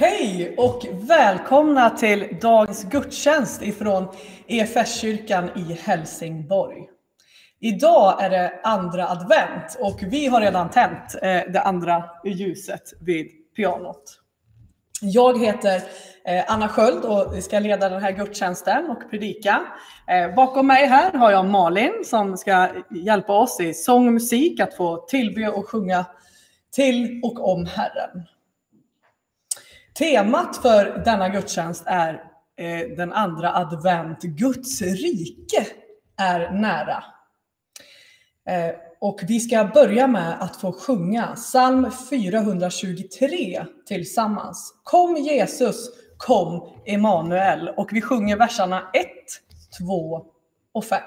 [0.00, 4.08] Hej och välkomna till dagens gudstjänst ifrån
[4.46, 6.78] EFS-kyrkan i Helsingborg.
[7.60, 13.26] Idag är det andra advent och vi har redan tänt eh, det andra ljuset vid
[13.56, 14.02] pianot.
[15.00, 15.76] Jag heter
[16.24, 19.60] eh, Anna Sköld och ska leda den här gudstjänsten och predika.
[20.08, 24.60] Eh, bakom mig här har jag Malin som ska hjälpa oss i sång och musik
[24.60, 26.04] att få tillbe och sjunga
[26.72, 28.26] till och om Herren.
[30.00, 32.14] Temat för denna gudstjänst är
[32.56, 34.22] eh, den andra advent.
[34.22, 35.66] Guds rike
[36.16, 37.04] är nära.
[38.48, 44.74] Eh, och vi ska börja med att få sjunga psalm 423 tillsammans.
[44.82, 47.68] Kom Jesus, kom Emanuel.
[47.68, 49.06] Och vi sjunger verserna 1,
[49.78, 50.26] 2
[50.72, 51.02] och 5.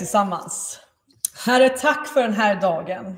[0.00, 0.80] Tillsammans.
[1.46, 3.16] Herre, tack för den här dagen.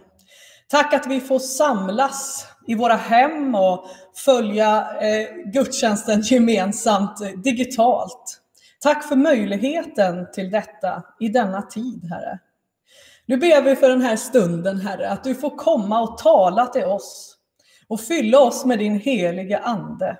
[0.69, 3.87] Tack att vi får samlas i våra hem och
[4.25, 8.41] följa eh, gudstjänsten gemensamt digitalt.
[8.81, 12.38] Tack för möjligheten till detta i denna tid, Herre.
[13.26, 16.84] Nu ber vi för den här stunden, Herre, att du får komma och tala till
[16.84, 17.37] oss
[17.88, 20.19] och fylla oss med din heliga Ande.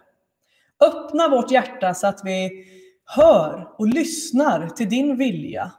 [0.81, 2.65] Öppna vårt hjärta så att vi
[3.05, 5.73] hör och lyssnar till din vilja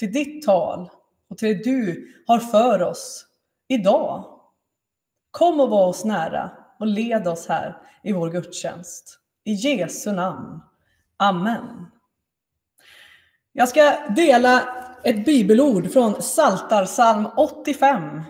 [0.00, 0.90] till ditt tal
[1.28, 3.26] och till det du har för oss
[3.68, 4.40] idag.
[5.30, 9.18] Kom och var oss nära och led oss här i vår gudstjänst.
[9.44, 10.60] I Jesu namn.
[11.16, 11.86] Amen.
[13.52, 14.62] Jag ska dela
[15.04, 18.22] ett bibelord från Psaltarpsalm 85,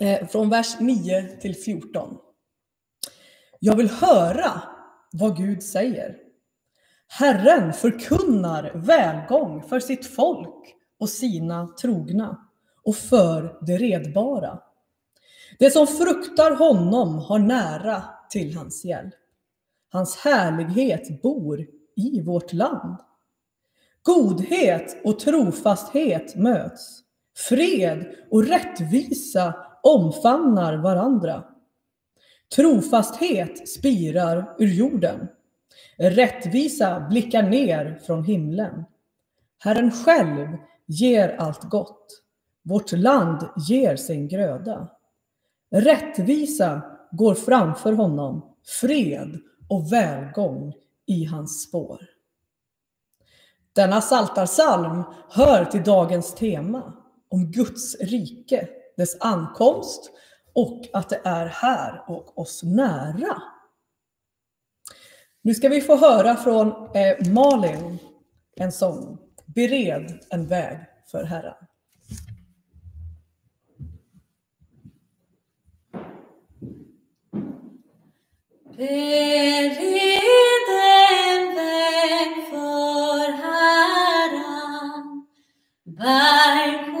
[0.00, 2.18] eh, från vers 9 till 14.
[3.60, 4.62] Jag vill höra
[5.12, 6.23] vad Gud säger.
[7.08, 12.38] Herren förkunnar välgång för sitt folk och sina trogna
[12.84, 14.58] och för det redbara.
[15.58, 19.14] Det som fruktar honom har nära till hans hjälp.
[19.92, 21.66] Hans härlighet bor
[21.96, 22.96] i vårt land.
[24.02, 27.00] Godhet och trofasthet möts.
[27.48, 31.44] Fred och rättvisa omfamnar varandra.
[32.56, 35.28] Trofasthet spirar ur jorden.
[35.98, 38.84] Rättvisa blickar ner från himlen.
[39.58, 40.48] Herren själv
[40.86, 42.06] ger allt gott.
[42.62, 44.88] Vårt land ger sin gröda.
[45.70, 46.82] Rättvisa
[47.12, 50.72] går framför honom, fred och välgång
[51.06, 52.00] i hans spår.
[53.72, 56.92] Denna saltarsalm hör till dagens tema
[57.28, 60.10] om Guds rike, dess ankomst
[60.52, 63.42] och att det är här och oss nära.
[65.46, 67.98] Nu ska vi få höra från eh, Malin
[68.56, 70.78] en sång, Bered en väg
[71.10, 71.54] för Herren.
[78.76, 79.76] Bered
[81.28, 85.26] en väg för Herren,
[85.84, 86.94] berg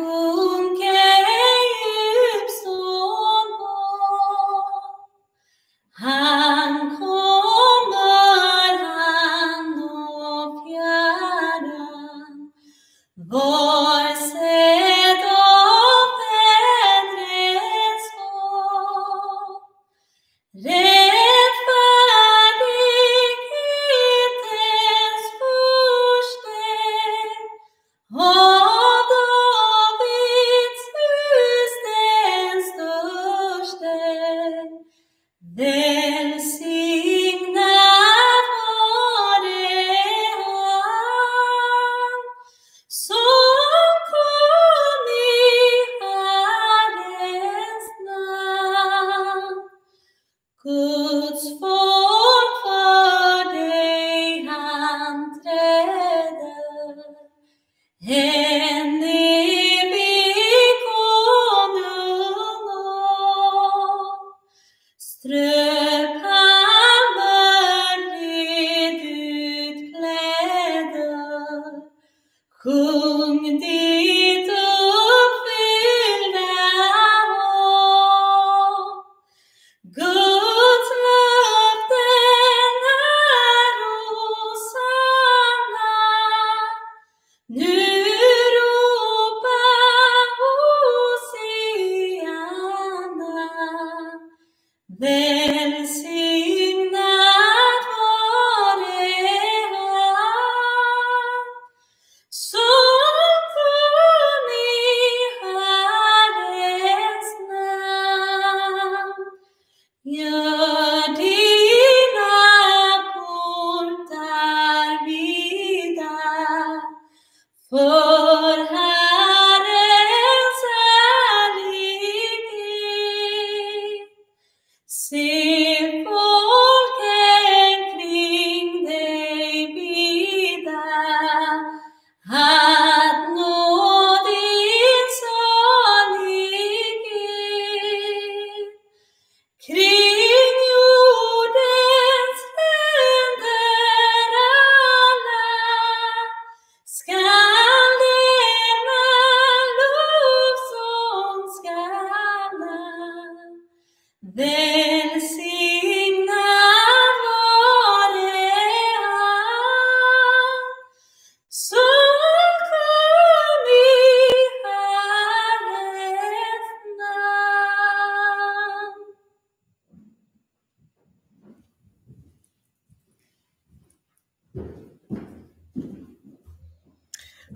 [94.98, 96.23] Välsignad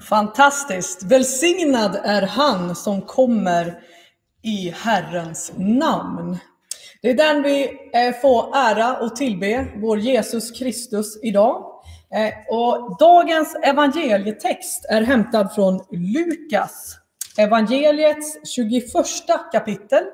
[0.09, 1.03] Fantastiskt!
[1.03, 3.79] Välsignad är han som kommer
[4.43, 6.39] i Herrens namn.
[7.03, 11.83] Det är den vi eh, får ära och tillbe, vår Jesus Kristus idag.
[12.15, 16.97] Eh, och dagens evangelietext är hämtad från Lukas,
[17.39, 18.85] evangeliets 21
[19.53, 20.05] kapitel,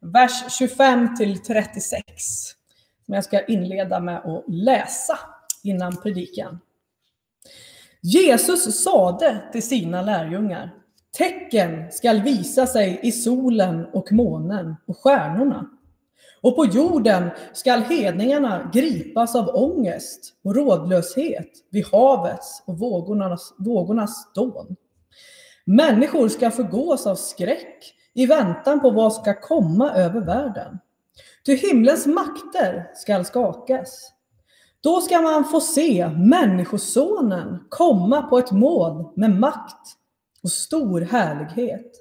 [0.00, 2.02] vers 25 till 36.
[3.06, 5.18] Som jag ska inleda med att läsa
[5.62, 6.58] innan predikan.
[8.02, 10.74] Jesus sade till sina lärjungar,
[11.18, 15.70] tecken skall visa sig i solen och månen och stjärnorna.
[16.40, 24.32] Och på jorden skall hedningarna gripas av ångest och rådlöshet vid havets och vågornas, vågornas
[24.34, 24.76] dån.
[25.64, 30.78] Människor ska förgås av skräck i väntan på vad ska komma över världen.
[31.46, 34.12] Ty himlens makter skall skakas.
[34.86, 39.96] Då ska man få se Människosonen komma på ett moln med makt
[40.42, 41.92] och stor härlighet.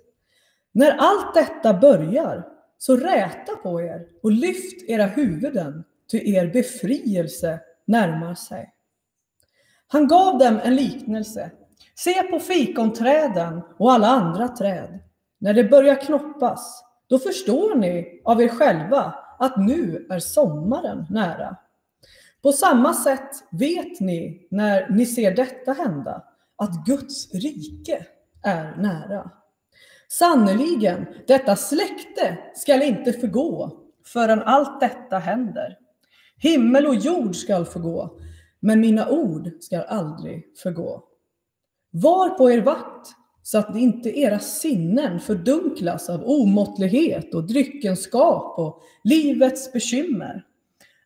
[0.72, 7.60] När allt detta börjar, så räta på er och lyft era huvuden, ty er befrielse
[7.88, 8.74] närmar sig.
[9.88, 11.52] Han gav dem en liknelse.
[11.96, 15.00] Se på fikonträden och alla andra träd.
[15.38, 21.58] När det börjar knoppas, då förstår ni av er själva att nu är sommaren nära.
[22.46, 26.24] På samma sätt vet ni när ni ser detta hända,
[26.56, 28.06] att Guds rike
[28.44, 29.32] är nära.
[30.08, 33.72] Sannerligen, detta släkte skall inte förgå
[34.06, 35.78] förrän allt detta händer.
[36.38, 38.20] Himmel och jord skall förgå,
[38.60, 41.04] men mina ord skall aldrig förgå.
[41.92, 43.08] Var på er vakt
[43.44, 50.46] så att inte era sinnen fördunklas av omåttlighet och dryckenskap och livets bekymmer.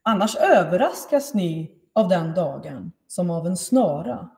[0.09, 4.29] Annars överraskas ni av den dagen som av en snara.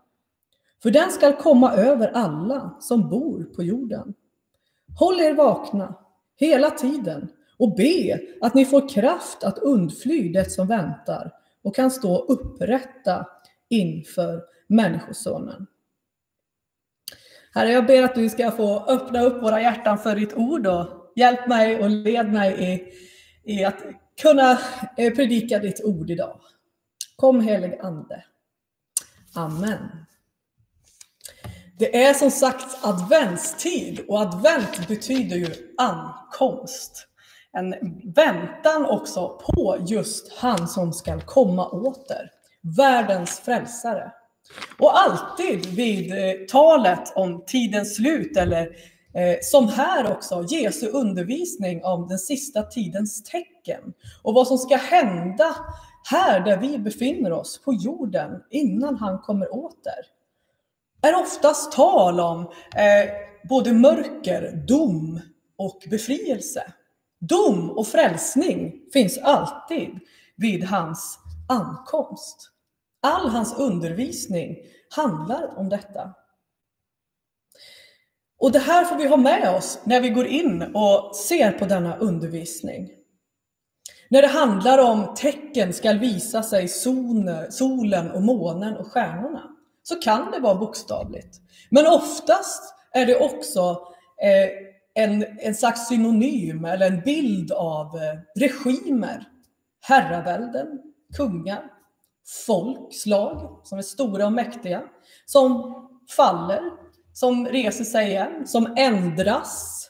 [0.84, 4.14] För den skall komma över alla som bor på jorden.
[5.00, 5.96] Håll er vakna
[6.36, 11.32] hela tiden och be att ni får kraft att undfly det som väntar
[11.64, 13.28] och kan stå upprätta
[13.70, 15.68] inför Människosonen.
[17.54, 20.88] Herre, jag ber att du ska få öppna upp våra hjärtan för ditt ord och
[21.16, 22.94] hjälp mig och led mig i,
[23.54, 23.84] i att
[24.22, 24.60] kunna
[24.98, 26.40] eh, predika ditt ord idag.
[27.16, 28.24] Kom helig Ande.
[29.36, 30.06] Amen.
[31.80, 37.08] Det är som sagt adventstid och advent betyder ju ankomst.
[37.54, 37.76] En
[38.16, 42.30] väntan också på just han som ska komma åter.
[42.78, 44.12] Världens frälsare.
[44.78, 48.70] Och alltid vid eh, talet om tidens slut eller
[49.14, 54.76] Eh, som här också, Jesu undervisning om den sista tidens tecken och vad som ska
[54.76, 55.56] hända
[56.10, 60.06] här där vi befinner oss på jorden innan han kommer åter.
[61.02, 62.42] Är oftast tal om
[62.76, 63.12] eh,
[63.50, 65.20] både mörker, dom
[65.58, 66.74] och befrielse.
[67.20, 70.00] Dom och frälsning finns alltid
[70.36, 72.52] vid hans ankomst.
[73.02, 74.58] All hans undervisning
[74.96, 76.14] handlar om detta.
[78.42, 81.66] Och det här får vi ha med oss när vi går in och ser på
[81.66, 82.90] denna undervisning.
[84.10, 86.68] När det handlar om tecken ska visa sig
[87.50, 89.44] solen och månen och stjärnorna
[89.84, 91.38] så kan det vara bokstavligt.
[91.70, 93.78] Men oftast är det också
[94.22, 99.28] eh, en, en slags synonym eller en bild av eh, regimer,
[99.82, 100.68] herravälden,
[101.18, 101.64] kungar,
[102.46, 104.82] folkslag som är stora och mäktiga,
[105.26, 105.76] som
[106.18, 106.62] faller,
[107.14, 109.88] som reser sig igen, som ändras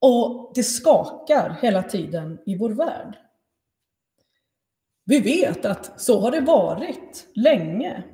[0.00, 3.16] och det skakar hela tiden i vår värld.
[5.04, 8.04] Vi vet att så har det varit länge.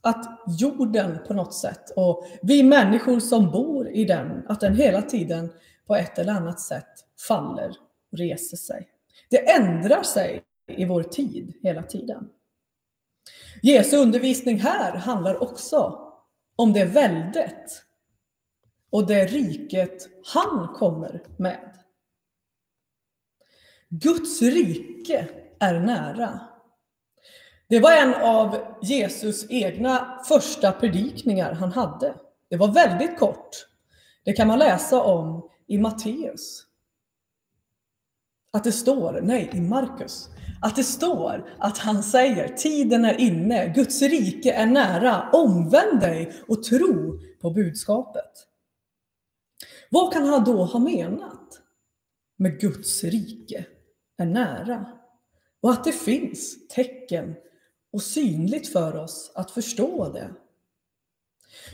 [0.00, 5.02] Att jorden på något sätt och vi människor som bor i den, att den hela
[5.02, 5.52] tiden
[5.86, 6.88] på ett eller annat sätt
[7.28, 7.76] faller
[8.12, 8.88] och reser sig.
[9.30, 12.28] Det ändrar sig i vår tid hela tiden.
[13.62, 15.98] Jesu undervisning här handlar också
[16.56, 17.82] om det väldet
[18.90, 21.78] och det riket han kommer med.
[23.88, 25.28] Guds rike
[25.58, 26.40] är nära.
[27.68, 32.14] Det var en av Jesus egna första predikningar han hade.
[32.50, 33.50] Det var väldigt kort.
[34.24, 36.64] Det kan man läsa om i Matteus.
[38.52, 40.28] Att det står, nej, i Markus,
[40.62, 46.32] att det står att han säger tiden är inne, Guds rike är nära, omvänd dig
[46.48, 48.47] och tro på budskapet.
[49.90, 51.60] Vad kan han då ha menat
[52.36, 53.66] med Guds rike
[54.18, 54.86] är nära?
[55.60, 57.34] Och att det finns tecken
[57.92, 60.30] och synligt för oss att förstå det.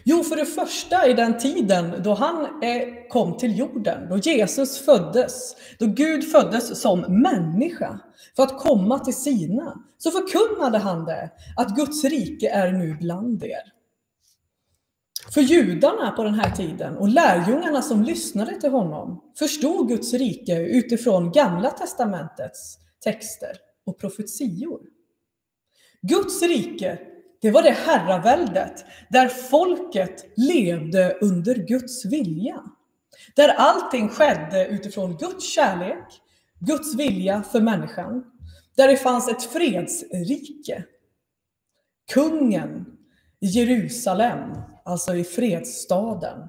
[0.05, 4.79] Jo, för det första i den tiden då han eh, kom till jorden, då Jesus
[4.79, 8.01] föddes, då Gud föddes som människa
[8.37, 13.45] för att komma till sina, så förkunnade han det, att Guds rike är nu bland
[13.45, 13.74] er.
[15.31, 20.59] För judarna på den här tiden och lärjungarna som lyssnade till honom förstod Guds rike
[20.61, 24.81] utifrån Gamla testamentets texter och profetior.
[26.03, 26.99] Guds rike
[27.45, 32.63] det var det herraväldet där folket levde under Guds vilja.
[33.37, 36.05] Där allting skedde utifrån Guds kärlek,
[36.61, 38.25] Guds vilja för människan.
[38.77, 40.85] Där det fanns ett fredsrike.
[42.13, 42.87] Kungen
[43.41, 44.41] i Jerusalem,
[44.85, 46.49] alltså i fredsstaden,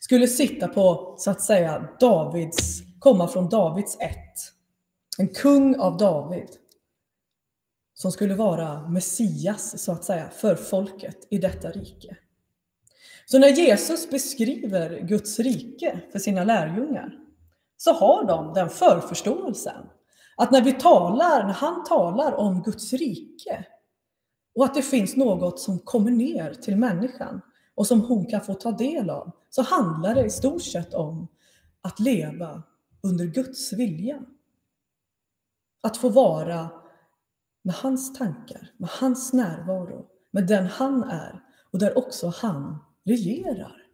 [0.00, 4.52] skulle sitta på, så att säga, Davids, komma från Davids ett.
[5.18, 6.48] En kung av David
[7.94, 12.16] som skulle vara Messias, så att säga, för folket i detta rike.
[13.26, 17.18] Så när Jesus beskriver Guds rike för sina lärjungar,
[17.76, 19.86] så har de den förförståelsen.
[20.36, 23.66] Att när vi talar, när han talar om Guds rike
[24.54, 27.40] och att det finns något som kommer ner till människan
[27.76, 31.28] och som hon kan få ta del av, så handlar det i stort sett om
[31.80, 32.62] att leva
[33.02, 34.22] under Guds vilja.
[35.82, 36.70] Att få vara
[37.62, 41.42] med hans tankar, med hans närvaro, med den han är
[41.72, 43.86] och där också han regerar.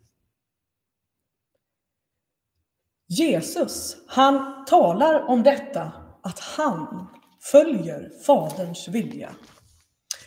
[3.08, 7.06] Jesus, han talar om detta att han
[7.40, 9.34] följer Faderns vilja.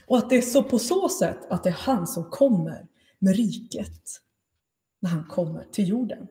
[0.08, 2.88] Och att det är så på så sätt att det är han som kommer
[3.20, 4.02] med riket
[5.00, 6.28] när han kommer till jorden.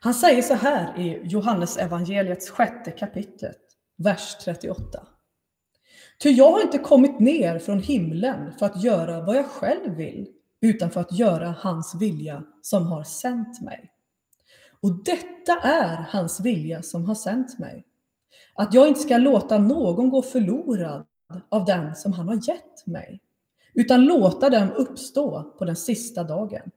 [0.00, 3.60] Han säger så här i Johannes evangeliets sjätte kapitlet,
[3.96, 5.06] vers 38.
[6.22, 10.28] Ty jag har inte kommit ner från himlen för att göra vad jag själv vill,
[10.60, 13.92] utan för att göra hans vilja som har sänt mig.
[14.80, 17.84] Och detta är hans vilja som har sänt mig.
[18.54, 21.06] Att jag inte ska låta någon gå förlorad
[21.48, 23.20] av den som han har gett mig,
[23.74, 26.70] utan låta dem uppstå på den sista dagen.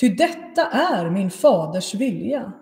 [0.00, 2.52] Ty detta är min faders vilja,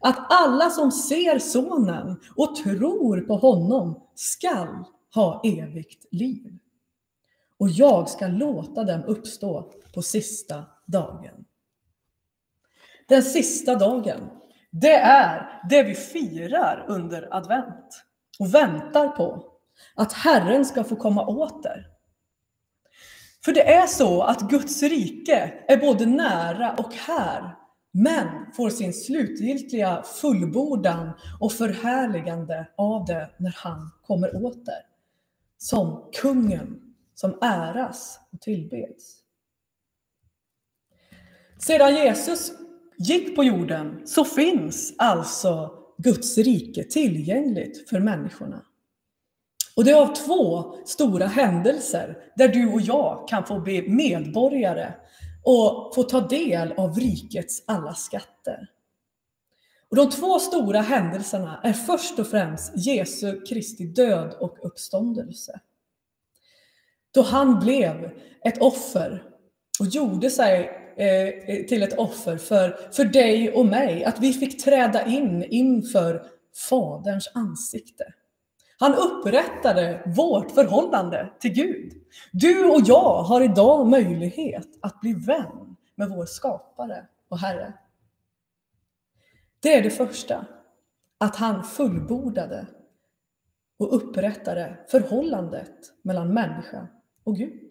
[0.00, 4.84] att alla som ser sonen och tror på honom skall
[5.14, 6.58] ha evigt liv.
[7.58, 11.44] Och jag ska låta dem uppstå på sista dagen.
[13.08, 14.30] Den sista dagen,
[14.70, 18.04] det är det vi firar under advent
[18.38, 19.44] och väntar på.
[19.94, 21.97] Att Herren ska få komma åter.
[23.44, 27.56] För det är så att Guds rike är både nära och här,
[27.92, 34.82] men får sin slutgiltiga fullbordan och förhärligande av det när han kommer åter.
[35.58, 36.80] Som kungen
[37.14, 39.16] som äras och tillbeds.
[41.58, 42.52] Sedan Jesus
[42.98, 48.64] gick på jorden så finns alltså Guds rike tillgängligt för människorna.
[49.78, 54.92] Och det är av två stora händelser där du och jag kan få bli medborgare
[55.44, 58.70] och få ta del av rikets alla skatter.
[59.90, 65.60] Och de två stora händelserna är först och främst Jesu Kristi död och uppståndelse.
[67.14, 68.10] Då han blev
[68.44, 69.22] ett offer
[69.80, 74.04] och gjorde sig eh, till ett offer för, för dig och mig.
[74.04, 76.26] Att vi fick träda in inför
[76.68, 78.04] Faderns ansikte.
[78.80, 81.92] Han upprättade vårt förhållande till Gud.
[82.32, 87.72] Du och jag har idag möjlighet att bli vän med vår skapare och Herre.
[89.60, 90.46] Det är det första,
[91.18, 92.66] att han fullbordade
[93.78, 96.88] och upprättade förhållandet mellan människa
[97.24, 97.70] och Gud.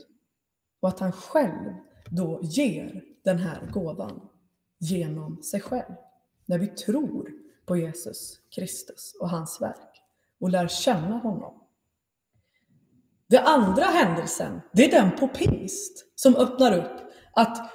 [0.79, 1.73] Och att han själv
[2.09, 4.29] då ger den här gåvan
[4.79, 5.95] genom sig själv.
[6.45, 7.31] När vi tror
[7.65, 9.96] på Jesus Kristus och hans verk
[10.39, 11.53] och lär känna honom.
[13.29, 17.71] Den andra händelsen, det är den på pingst som öppnar upp att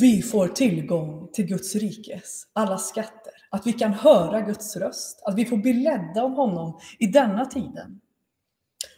[0.00, 3.32] vi får tillgång till Guds rikes alla skatter.
[3.50, 7.46] Att vi kan höra Guds röst, att vi får bli ledda av honom i denna
[7.46, 8.00] tiden.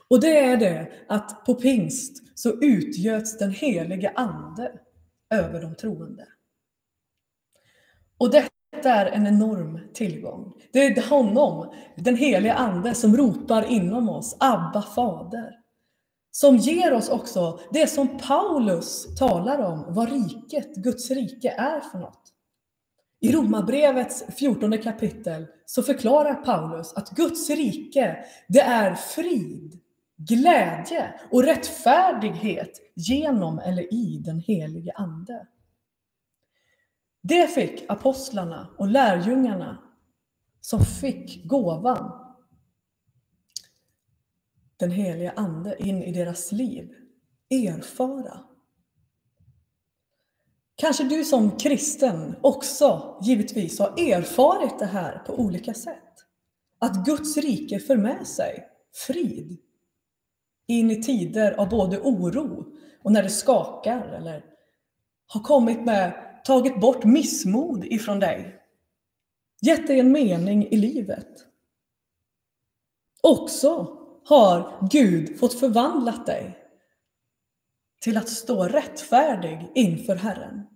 [0.09, 4.73] Och det är det att på pingst så utgöts den helige ande
[5.31, 6.27] över de troende.
[8.19, 8.31] Och
[8.75, 10.53] detta är en enorm tillgång.
[10.73, 15.51] Det är honom, den helige ande, som ropar inom oss, Abba fader.
[16.31, 21.99] Som ger oss också det som Paulus talar om, vad riket, Guds rike är för
[21.99, 22.23] något.
[23.21, 28.17] I Romarbrevets 14 kapitel så förklarar Paulus att Guds rike,
[28.49, 29.81] det är frid,
[30.17, 35.47] glädje och rättfärdighet genom eller i den helige Ande.
[37.27, 39.79] Det fick apostlarna och lärjungarna
[40.61, 42.35] som fick gåvan
[44.77, 46.95] den heliga Ande in i deras liv
[47.51, 48.41] erfara.
[50.77, 56.15] Kanske du som kristen också givetvis har erfarit det här på olika sätt.
[56.79, 58.69] Att Guds rike för med sig
[59.07, 59.59] frid
[60.67, 62.67] in i tider av både oro
[63.03, 64.45] och när det skakar eller
[65.27, 68.63] har kommit med, tagit bort missmod ifrån dig.
[69.61, 71.47] Gett dig en mening i livet.
[73.23, 76.59] Också har Gud fått förvandlat dig
[78.01, 80.67] till att stå rättfärdig inför Herren.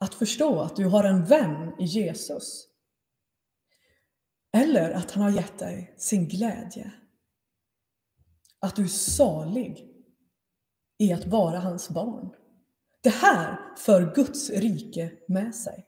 [0.00, 2.68] Att förstå att du har en vän i Jesus.
[4.52, 6.92] Eller att han har gett dig sin glädje
[8.60, 9.88] att du är salig
[10.98, 12.34] i att vara hans barn.
[13.02, 15.84] Det här för Guds rike med sig.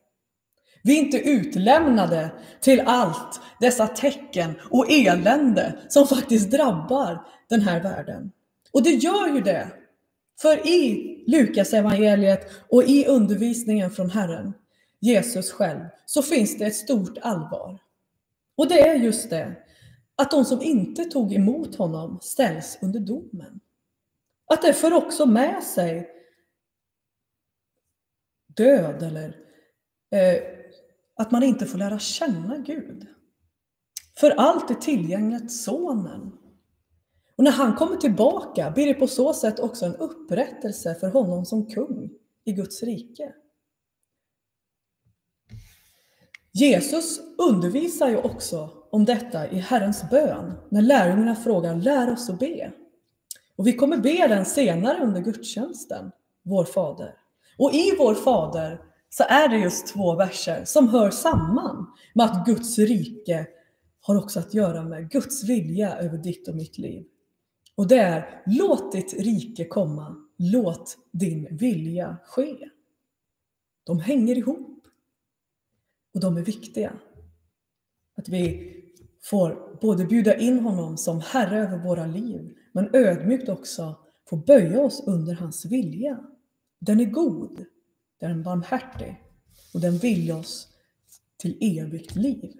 [0.83, 7.83] Vi är inte utlämnade till allt dessa tecken och elände som faktiskt drabbar den här
[7.83, 8.33] världen.
[8.73, 9.68] Och det gör ju det.
[10.40, 14.53] För i Lukas evangeliet och i undervisningen från Herren,
[15.01, 17.79] Jesus själv, så finns det ett stort allvar.
[18.57, 19.57] Och det är just det,
[20.16, 23.61] att de som inte tog emot honom ställs under domen.
[24.46, 26.09] Att det för också med sig
[28.61, 29.37] död eller
[30.11, 30.42] eh,
[31.16, 33.07] att man inte får lära känna Gud.
[34.16, 36.33] För allt är tillgängligt Sonen.
[37.37, 41.44] Och när han kommer tillbaka blir det på så sätt också en upprättelse för honom
[41.44, 42.11] som kung
[42.44, 43.35] i Guds rike.
[46.53, 52.38] Jesus undervisar ju också om detta i Herrens bön när lärjungarna frågar lär oss att
[52.38, 52.73] be.
[53.57, 56.11] Och vi kommer be den senare under gudstjänsten,
[56.42, 57.19] vår Fader.
[57.61, 62.46] Och i vår Fader så är det just två verser som hör samman med att
[62.46, 63.46] Guds rike
[64.01, 67.07] har också att göra med Guds vilja över ditt och mitt liv.
[67.75, 72.57] Och det är låt ditt rike komma, låt din vilja ske.
[73.85, 74.85] De hänger ihop
[76.14, 76.92] och de är viktiga.
[78.16, 78.75] Att vi
[79.23, 83.94] får både bjuda in honom som Herre över våra liv, men ödmjukt också
[84.31, 86.20] få böja oss under hans vilja.
[86.80, 87.64] Den är god,
[88.20, 89.20] den är barmhärtig
[89.74, 90.68] och den vill oss
[91.38, 92.52] till evigt liv.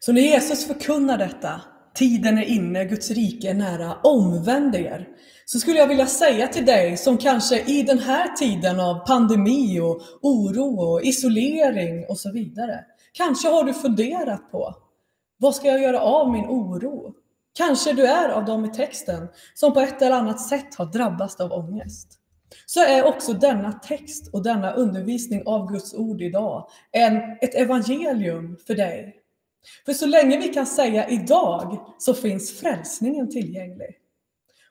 [0.00, 1.60] Så när Jesus förkunnar detta,
[1.94, 5.08] tiden är inne, Guds rike är nära, omvänd er.
[5.44, 9.80] Så skulle jag vilja säga till dig som kanske i den här tiden av pandemi
[9.80, 12.84] och oro och isolering och så vidare.
[13.12, 14.74] Kanske har du funderat på,
[15.38, 17.11] vad ska jag göra av min oro?
[17.54, 21.40] Kanske du är av dem i texten som på ett eller annat sätt har drabbats
[21.40, 22.18] av ångest.
[22.66, 28.56] Så är också denna text och denna undervisning av Guds ord idag en, ett evangelium
[28.66, 29.16] för dig.
[29.86, 33.98] För så länge vi kan säga idag så finns frälsningen tillgänglig.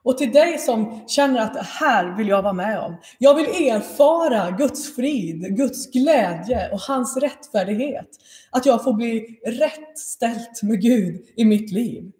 [0.04, 2.98] Och till dig som känner att det här vill jag vara med om.
[3.18, 8.08] Jag vill erfara Guds frid, Guds glädje och hans rättfärdighet.
[8.50, 12.12] Att jag får bli rätt ställt med Gud i mitt liv.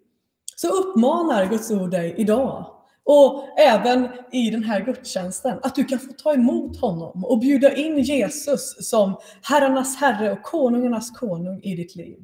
[0.56, 5.98] Så uppmanar Guds ord dig idag och även i den här gudstjänsten, att du kan
[5.98, 11.76] få ta emot honom och bjuda in Jesus som herrarnas herre och konungarnas konung i
[11.76, 12.18] ditt liv.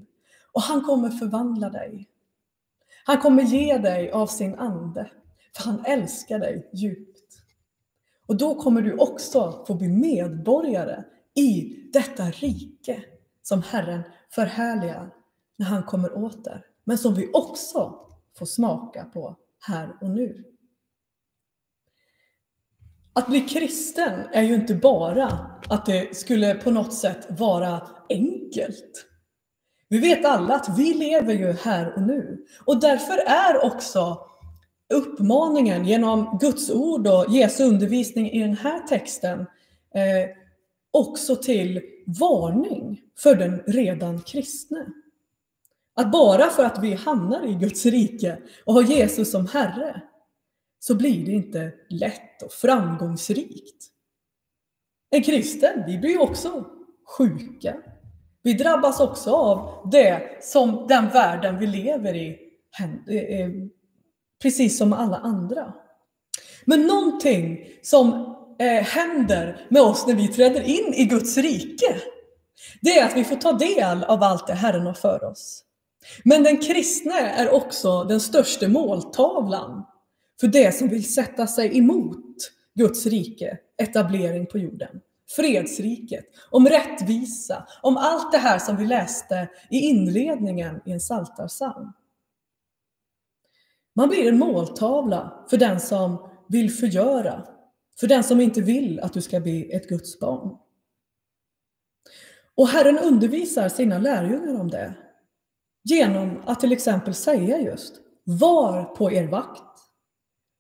[0.53, 2.09] Och han kommer förvandla dig.
[3.05, 5.11] Han kommer ge dig av sin ande,
[5.57, 7.19] för han älskar dig djupt.
[8.27, 13.03] Och då kommer du också få bli medborgare i detta rike
[13.43, 15.11] som Herren förhärligar
[15.57, 16.65] när han kommer åter.
[16.85, 18.08] Men som vi också
[18.39, 20.45] få smaka på här och nu.
[23.13, 29.07] Att bli kristen är ju inte bara att det skulle på något sätt vara enkelt.
[29.89, 32.47] Vi vet alla att vi lever ju här och nu.
[32.65, 34.19] Och därför är också
[34.95, 39.41] uppmaningen genom Guds ord och Jesu undervisning i den här texten
[39.95, 40.31] eh,
[40.91, 41.81] också till
[42.21, 44.87] varning för den redan kristne.
[45.99, 50.03] Att bara för att vi hamnar i Guds rike och har Jesus som Herre
[50.79, 53.87] så blir det inte lätt och framgångsrikt.
[55.11, 56.67] En kristen, vi blir också
[57.19, 57.77] sjuka.
[58.43, 62.39] Vi drabbas också av det som den världen vi lever i,
[63.09, 63.51] eh, eh,
[64.43, 65.73] precis som alla andra.
[66.65, 71.97] Men någonting som eh, händer med oss när vi träder in i Guds rike,
[72.81, 75.65] det är att vi får ta del av allt det Herren har för oss.
[76.25, 79.87] Men den kristne är också den största måltavlan
[80.41, 82.37] för det som vill sätta sig emot
[82.75, 85.01] Guds rike, etablering på jorden.
[85.37, 91.93] Fredsriket, om rättvisa, om allt det här som vi läste i inledningen i en psaltarpsalm.
[93.95, 97.45] Man blir en måltavla för den som vill förgöra,
[98.01, 100.57] för den som inte vill att du ska bli ett Guds barn.
[102.55, 104.95] Och Herren undervisar sina lärjungar om det
[105.85, 109.63] genom att till exempel säga just var på er vakt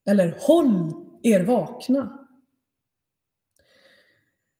[0.08, 2.26] eller håll er vakna.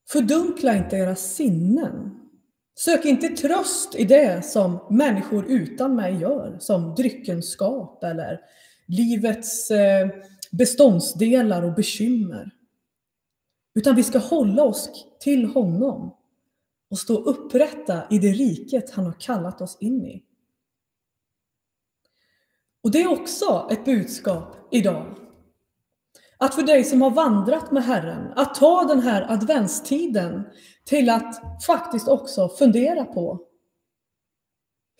[0.09, 2.15] Fördunkla inte era sinnen.
[2.79, 8.39] Sök inte tröst i det som människor utan mig gör, som dryckenskap eller
[8.87, 10.09] livets eh,
[10.51, 12.51] beståndsdelar och bekymmer.
[13.75, 16.15] Utan vi ska hålla oss till honom
[16.91, 20.23] och stå upprätta i det riket han har kallat oss in i.
[22.83, 25.15] Och det är också ett budskap idag
[26.37, 30.43] Att för dig som har vandrat med Herren, att ta den här adventstiden
[30.85, 33.49] till att faktiskt också fundera på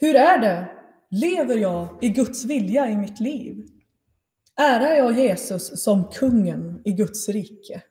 [0.01, 0.71] hur är det?
[1.11, 3.67] Lever jag i Guds vilja i mitt liv?
[4.59, 7.83] Ärar jag Jesus som kungen i Guds rike?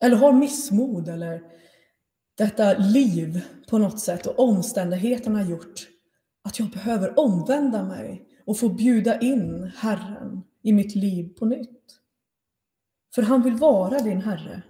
[0.00, 1.42] Eller har missmod eller
[2.36, 5.88] detta liv på något sätt och omständigheterna gjort
[6.48, 12.00] att jag behöver omvända mig och få bjuda in Herren i mitt liv på nytt.
[13.14, 14.62] För han vill vara din Herre.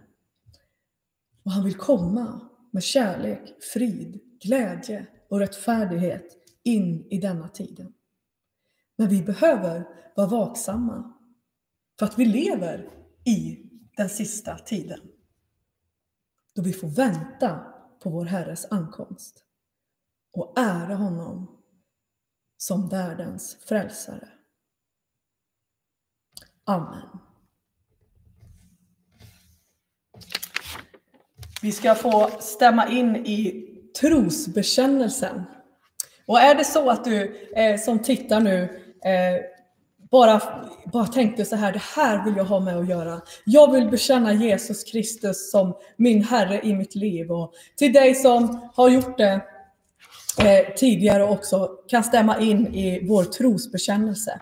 [1.43, 7.93] Och han vill komma med kärlek, frid, glädje och rättfärdighet in i denna tiden.
[8.97, 11.13] Men vi behöver vara vaksamma
[11.99, 12.91] för att vi lever
[13.25, 13.59] i
[13.97, 15.01] den sista tiden.
[16.55, 17.61] Då vi får vänta
[18.03, 19.45] på vår Herres ankomst
[20.33, 21.58] och ära honom
[22.59, 24.29] som världens frälsare.
[26.65, 27.09] Amen.
[31.63, 33.65] Vi ska få stämma in i
[34.01, 35.45] trosbekännelsen.
[36.27, 38.63] Och är det så att du eh, som tittar nu
[39.05, 39.45] eh,
[40.11, 40.43] bara,
[40.93, 43.21] bara tänkte så här, det här vill jag ha med att göra.
[43.45, 47.33] Jag vill bekänna Jesus Kristus som min Herre i mitt liv.
[47.33, 49.43] Och till dig som har gjort det
[50.41, 54.41] eh, tidigare också kan stämma in i vår trosbekännelse.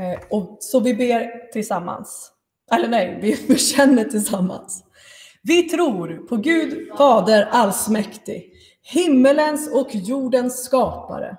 [0.00, 2.32] Eh, och, så vi ber tillsammans.
[2.72, 4.84] Eller nej, vi bekänner tillsammans.
[5.42, 11.36] Vi tror på Gud Fader allsmäktig, himmelens och jordens skapare.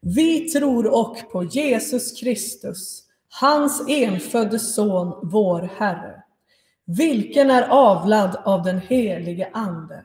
[0.00, 6.22] Vi tror och på Jesus Kristus, hans enfödde son, vår Herre,
[6.86, 10.04] vilken är avlad av den helige Ande,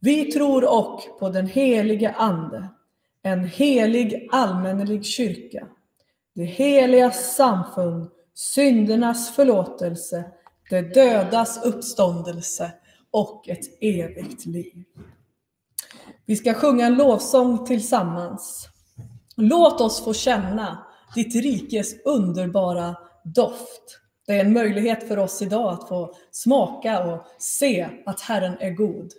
[0.00, 2.68] Vi tror och på den helige Ande,
[3.22, 5.66] en helig allmännelig kyrka,
[6.34, 10.24] det heliga samfund, syndernas förlåtelse,
[10.70, 12.72] det dödas uppståndelse
[13.10, 14.84] och ett evigt liv.
[16.26, 18.68] Vi ska sjunga en lovsång tillsammans.
[19.36, 24.00] Låt oss få känna ditt rikes underbara doft.
[24.26, 28.70] Det är en möjlighet för oss idag att få smaka och se att Herren är
[28.70, 29.12] god.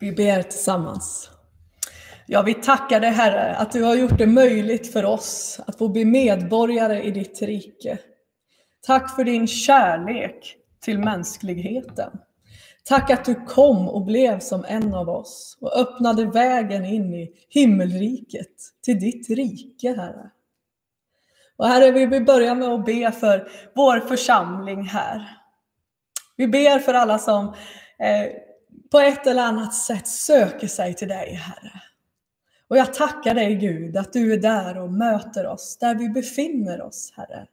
[0.00, 1.30] Vi ber tillsammans.
[2.26, 5.88] Ja, vi tackar dig Herre att du har gjort det möjligt för oss att få
[5.88, 7.98] bli medborgare i ditt rike.
[8.86, 12.10] Tack för din kärlek till mänskligheten.
[12.84, 17.30] Tack att du kom och blev som en av oss och öppnade vägen in i
[17.48, 18.52] himmelriket,
[18.84, 20.30] till ditt rike, Herre.
[21.56, 25.36] Och Herre, vi vill börja med att be för vår församling här.
[26.36, 27.46] Vi ber för alla som
[27.98, 28.49] eh,
[28.90, 31.82] på ett eller annat sätt söker sig till dig, Herre.
[32.68, 36.82] Och jag tackar dig Gud att du är där och möter oss där vi befinner
[36.82, 37.46] oss, Herre.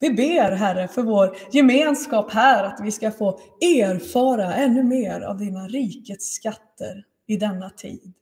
[0.00, 5.38] Vi ber Herre för vår gemenskap här att vi ska få erfara ännu mer av
[5.38, 8.12] dina rikets skatter i denna tid.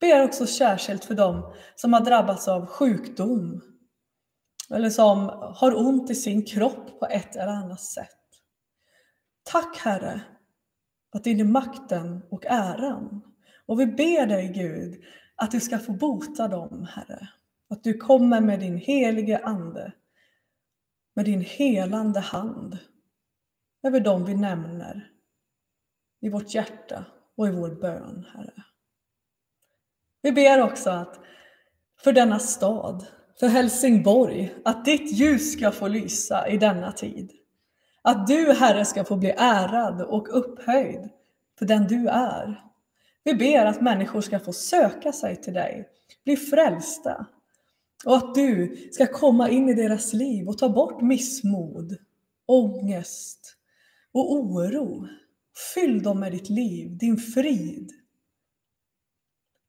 [0.00, 3.62] Ber också särskilt för dem som har drabbats av sjukdom
[4.70, 8.10] eller som har ont i sin kropp på ett eller annat sätt.
[9.44, 10.20] Tack Herre
[11.16, 13.22] att din är makten och äran.
[13.66, 15.04] Och vi ber dig Gud
[15.36, 17.28] att du ska få bota dem, Herre.
[17.70, 19.92] Att du kommer med din helige Ande,
[21.14, 22.78] med din helande hand
[23.82, 25.10] över dem vi nämner
[26.20, 27.04] i vårt hjärta
[27.36, 28.64] och i vår bön, Herre.
[30.22, 31.20] Vi ber också att
[32.00, 33.06] för denna stad,
[33.40, 37.32] för Helsingborg, att ditt ljus ska få lysa i denna tid.
[38.08, 41.08] Att du, Herre, ska få bli ärad och upphöjd
[41.58, 42.64] för den du är.
[43.24, 45.88] Vi ber att människor ska få söka sig till dig,
[46.24, 47.26] bli frälsta
[48.04, 51.96] och att du ska komma in i deras liv och ta bort missmod,
[52.46, 53.56] ångest
[54.12, 55.08] och oro.
[55.74, 57.90] Fyll dem med ditt liv, din frid.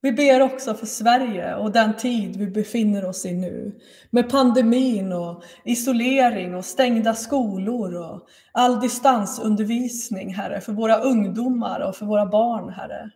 [0.02, 3.80] Vi ber också för Sverige och den tid vi befinner oss i nu.
[4.10, 11.96] Med pandemin och isolering och stängda skolor och all distansundervisning, Herre, för våra ungdomar och
[11.96, 13.12] för våra barn, Herre.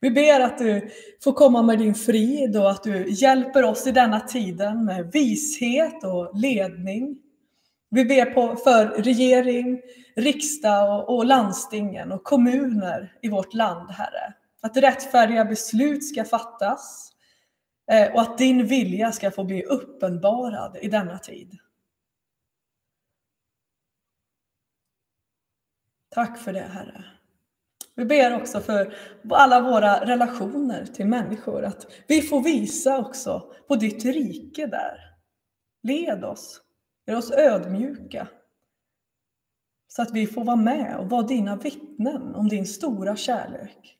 [0.00, 0.90] Vi ber att du
[1.24, 6.04] får komma med din frid och att du hjälper oss i denna tiden med vishet
[6.04, 7.18] och ledning.
[7.90, 9.80] Vi ber på, för regering,
[10.16, 14.34] riksdag och, och landstingen och kommuner i vårt land, Herre.
[14.66, 17.12] Att rättfärdiga beslut ska fattas
[17.90, 21.58] eh, och att din vilja ska få bli uppenbarad i denna tid.
[26.08, 27.04] Tack för det, Herre.
[27.94, 28.96] Vi ber också för
[29.30, 34.98] alla våra relationer till människor, att vi får visa också på ditt rike där.
[35.82, 36.60] Led oss,
[37.06, 38.28] gör oss ödmjuka,
[39.88, 43.98] så att vi får vara med och vara dina vittnen om din stora kärlek,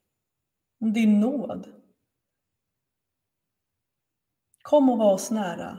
[0.80, 1.66] om din nåd.
[4.62, 5.78] Kom och var oss nära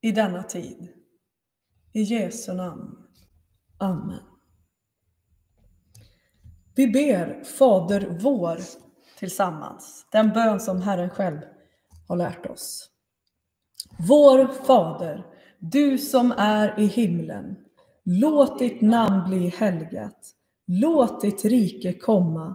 [0.00, 0.88] i denna tid.
[1.92, 2.96] I Jesu namn.
[3.78, 4.20] Amen.
[6.74, 8.58] Vi ber Fader vår
[9.18, 11.40] tillsammans, den bön som Herren själv
[12.08, 12.90] har lärt oss.
[14.08, 15.26] Vår Fader,
[15.58, 17.56] du som är i himlen.
[18.04, 20.34] Låt ditt namn bli helgat.
[20.66, 22.54] Låt ditt rike komma.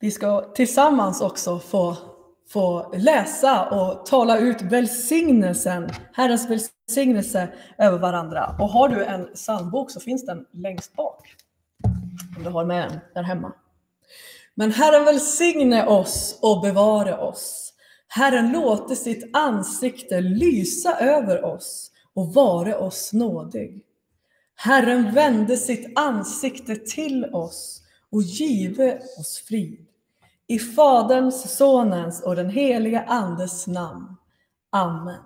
[0.00, 1.96] Vi ska tillsammans också få
[2.48, 8.56] få läsa och tala ut välsignelsen, Herrens välsignelse över varandra.
[8.60, 11.34] Och har du en psalmbok så finns den längst bak.
[12.36, 13.52] Om du har med den där hemma.
[14.54, 17.72] Men Herren välsigne oss och bevare oss.
[18.08, 23.82] Herren låte sitt ansikte lysa över oss och vare oss nådig.
[24.54, 29.85] Herren vände sitt ansikte till oss och give oss frid.
[30.48, 34.16] I Faderns, Sonens och den heliga Andes namn.
[34.72, 35.22] Amen.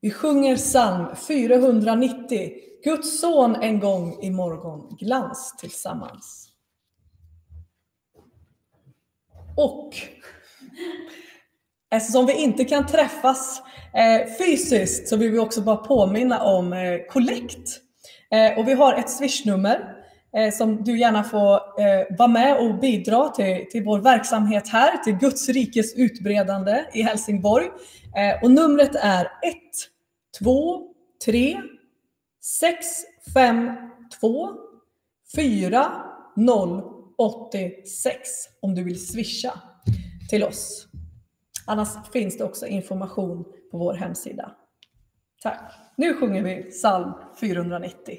[0.00, 2.50] Vi sjunger psalm 490,
[2.84, 6.48] Guds son en gång i morgon, glans tillsammans.
[9.56, 9.94] Och
[11.90, 13.62] eftersom vi inte kan träffas
[13.94, 17.80] eh, fysiskt så vill vi också bara påminna om eh, kollekt.
[18.30, 19.95] Eh, och vi har ett swishnummer
[20.36, 24.96] Eh, som du gärna får eh, vara med och bidra till, till vår verksamhet här,
[24.96, 27.66] till Guds rikes utbredande i Helsingborg.
[28.16, 29.30] Eh, och numret är 1,
[30.38, 30.82] 2,
[31.24, 31.60] 3,
[32.42, 32.86] 6,
[33.34, 33.70] 5,
[34.20, 34.48] 2,
[35.36, 35.92] 4,
[36.36, 36.82] 0,
[37.18, 38.28] 86
[38.60, 39.60] om du vill swisha
[40.30, 40.88] till oss.
[41.66, 44.52] Annars finns det också information på vår hemsida.
[45.42, 45.72] Tack.
[45.96, 48.18] Nu sjunger vi psalm 490.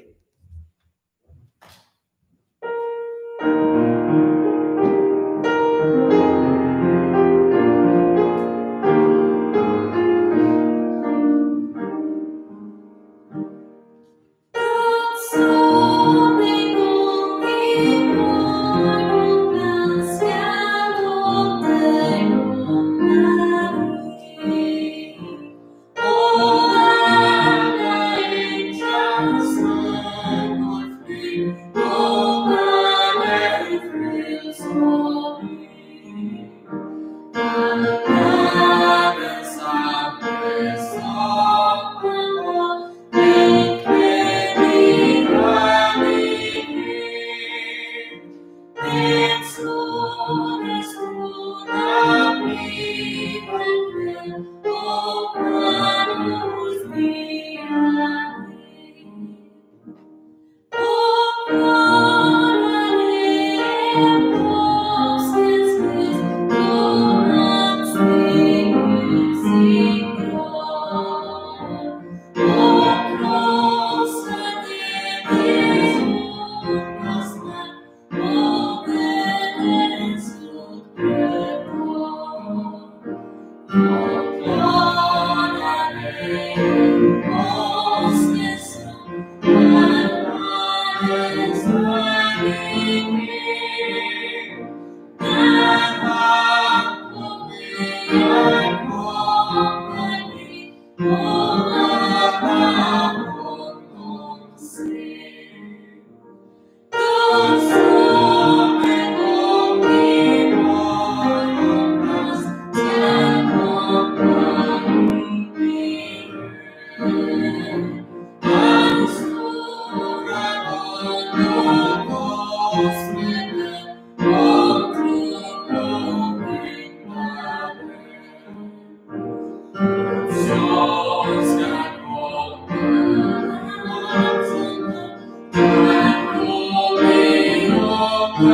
[138.38, 138.50] Tack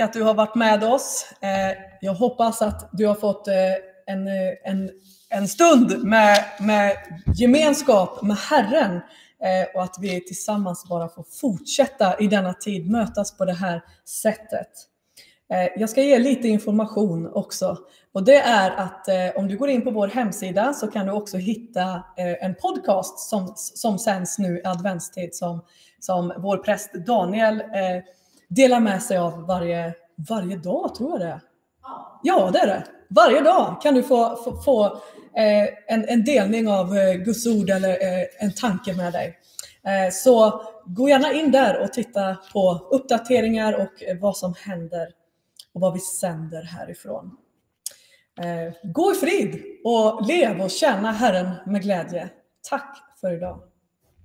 [0.00, 1.32] att du har varit med oss.
[1.40, 1.48] Eh,
[2.00, 3.54] jag hoppas att du har fått eh,
[4.06, 4.34] en, eh,
[4.64, 4.90] en,
[5.28, 6.96] en stund med, med
[7.34, 9.00] gemenskap med Herren
[9.74, 14.68] och att vi tillsammans bara får fortsätta i denna tid mötas på det här sättet.
[15.52, 17.78] Eh, Jag ska ge lite information också.
[18.12, 21.12] Och det är att eh, om du går in på vår hemsida så kan du
[21.12, 25.64] också hitta eh, en podcast som, som sänds nu i adventstid som,
[25.98, 28.02] som vår präst Daniel eh,
[28.48, 29.94] delar med sig av varje,
[30.28, 31.40] varje dag, tror jag det är.
[32.22, 32.84] Ja, det är det.
[33.08, 34.84] Varje dag kan du få, få, få
[35.36, 39.38] eh, en, en delning av eh, Guds ord eller eh, en tanke med dig.
[39.84, 45.08] Eh, så gå gärna in där och titta på uppdateringar och eh, vad som händer
[45.74, 47.36] och vad vi sänder härifrån.
[48.40, 52.28] Eh, gå i frid och lev och tjäna Herren med glädje.
[52.70, 53.60] Tack för idag.